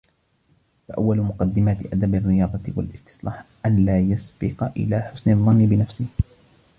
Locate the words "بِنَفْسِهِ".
5.65-6.05